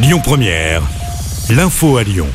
[0.00, 0.82] Lyon Première,
[1.50, 2.28] l'info à Lyon.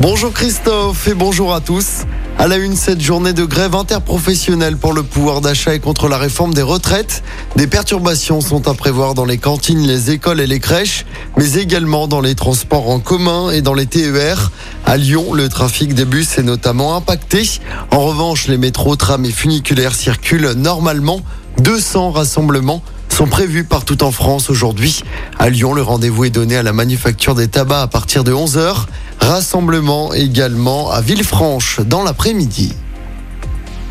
[0.00, 2.06] Bonjour Christophe et bonjour à tous.
[2.38, 6.16] À la une, cette journée de grève interprofessionnelle pour le pouvoir d'achat et contre la
[6.16, 7.22] réforme des retraites.
[7.54, 11.04] Des perturbations sont à prévoir dans les cantines, les écoles et les crèches,
[11.36, 14.50] mais également dans les transports en commun et dans les TER.
[14.86, 17.60] À Lyon, le trafic des bus est notamment impacté.
[17.90, 21.20] En revanche, les métros, trams et funiculaires circulent normalement.
[21.58, 22.82] 200 rassemblements
[23.16, 25.02] sont prévus partout en France aujourd'hui.
[25.38, 28.84] À Lyon, le rendez-vous est donné à la manufacture des tabacs à partir de 11h.
[29.20, 32.74] Rassemblement également à Villefranche dans l'après-midi.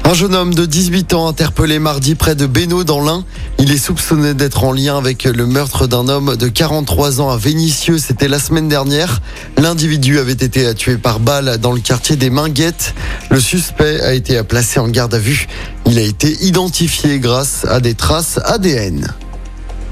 [0.08, 3.26] Un jeune homme de 18 ans interpellé mardi près de Bénaud dans l'Ain.
[3.58, 7.38] Il est soupçonné d'être en lien avec le meurtre d'un homme de 43 ans à
[7.38, 7.98] Vénissieux.
[7.98, 9.20] C'était la semaine dernière.
[9.58, 12.94] L'individu avait été tué par balle dans le quartier des Minguettes.
[13.31, 15.48] Le suspect a été placé en garde à vue.
[15.88, 19.12] Il a été identifié grâce à des traces ADN.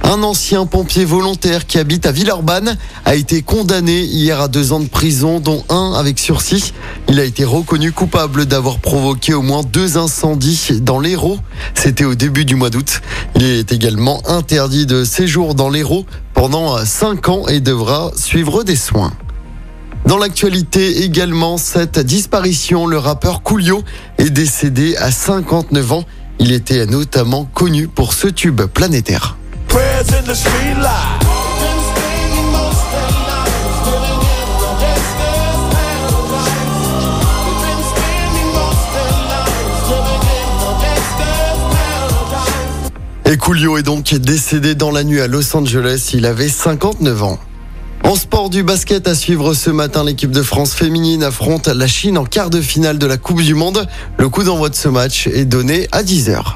[0.03, 4.81] Un ancien pompier volontaire qui habite à Villeurbanne a été condamné hier à deux ans
[4.81, 6.73] de prison, dont un avec sursis.
[7.07, 11.39] Il a été reconnu coupable d'avoir provoqué au moins deux incendies dans l'Hérault.
[11.73, 13.01] C'était au début du mois d'août.
[13.35, 18.75] Il est également interdit de séjour dans l'Hérault pendant cinq ans et devra suivre des
[18.75, 19.13] soins.
[20.05, 23.83] Dans l'actualité également, cette disparition, le rappeur Coolio
[24.17, 26.03] est décédé à 59 ans.
[26.39, 29.37] Il était notamment connu pour ce tube planétaire.
[30.81, 31.23] Light.
[43.25, 46.11] Et Coolio est donc décédé dans la nuit à Los Angeles.
[46.13, 47.39] Il avait 59 ans.
[48.03, 52.17] En sport du basket à suivre ce matin, l'équipe de France féminine affronte la Chine
[52.17, 53.87] en quart de finale de la Coupe du Monde.
[54.19, 56.55] Le coup d'envoi de ce match est donné à 10h.